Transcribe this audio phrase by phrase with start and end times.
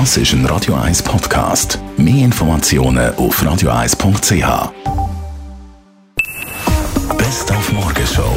[0.00, 1.78] Das ist ein Radio 1 Podcast.
[1.96, 4.72] Mehr Informationen auf radio1.ch.
[7.16, 8.36] Best auf Morgenshow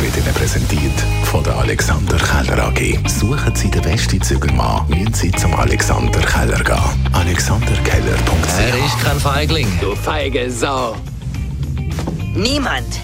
[0.00, 3.08] wird Ihnen präsentiert von der Alexander Keller AG.
[3.08, 7.08] Suchen Sie den besten Zügelmann, müssen Sie zum Alexander Keller gehen.
[7.12, 9.68] AlexanderKeller.ch Er ist kein Feigling.
[9.80, 10.96] Du feige Sau.
[12.34, 12.98] Niemand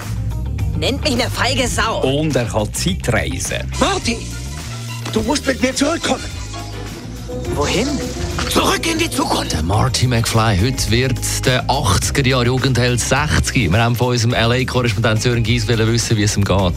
[0.76, 2.00] nennt mich eine feige Sau.
[2.00, 3.70] Und er kann Zeitreisen.
[3.78, 4.16] Marty,
[5.12, 6.35] du musst mit mir zurückkommen.
[7.56, 8.25] Wohin?
[8.48, 9.52] Zurück in die Zukunft.
[9.52, 10.58] Der Marty McFly.
[10.60, 13.72] Heute wird der 80er Jahre Jugendheld 60.
[13.72, 16.74] Wir haben von unserem LA-Korrespondent Sören Gies wissen, wie es ihm geht.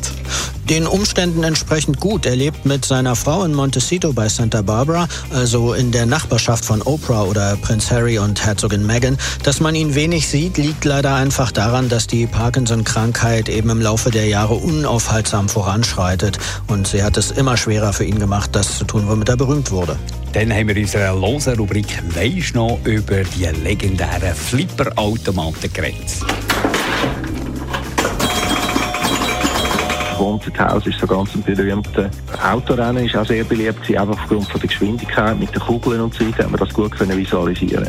[0.70, 2.26] Den Umständen entsprechend gut.
[2.26, 6.82] Er lebt mit seiner Frau in Montecito bei Santa Barbara, also in der Nachbarschaft von
[6.82, 9.18] Oprah oder Prinz Harry und Herzogin Meghan.
[9.44, 14.12] Dass man ihn wenig sieht, liegt leider einfach daran, dass die Parkinson-Krankheit eben im Laufe
[14.12, 16.38] der Jahre unaufhaltsam voranschreitet.
[16.68, 19.72] Und sie hat es immer schwerer für ihn gemacht, das zu tun, womit er berühmt
[19.72, 19.98] wurde.
[20.34, 26.24] Dann haben wir in unserer losen Rubrik «Weisst noch» über die legendären Flipperautomaten geredet.
[30.60, 32.10] House ist so ganz ein berühmter.
[32.44, 36.26] Autorennen, ist auch sehr beliebt, einfach aufgrund von der Geschwindigkeit mit den Kugeln und so
[36.26, 37.88] weiter, hat man das gut können visualisieren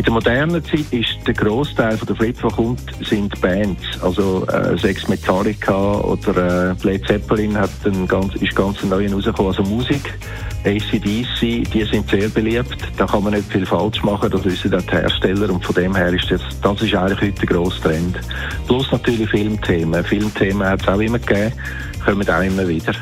[0.00, 3.82] in der modernen Zeit ist der Großteil von der Flip, der kommt, sind Bands.
[4.00, 9.54] Also äh, Sex Metallica oder äh, Led Zeppelin hat einen ganz, ist ganz neu rausgekommen.
[9.54, 10.14] Also Musik,
[10.64, 12.78] ACDC, die sind sehr beliebt.
[12.96, 15.52] Da kann man nicht viel falsch machen, das wissen auch die Hersteller.
[15.52, 18.18] Und von dem her ist das, das ist eigentlich heute der grosse Trend.
[18.66, 20.02] Plus natürlich Filmthemen.
[20.02, 21.52] Filmthemen hat es auch immer gegeben,
[22.02, 22.94] kommen auch immer wieder.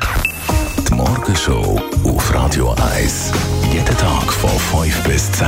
[0.85, 3.31] Die Morgenshow auf Radio 1.
[3.71, 4.49] Jeden Tag von
[4.83, 5.47] 5 bis 10.